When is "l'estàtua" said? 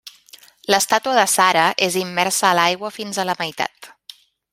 0.73-1.11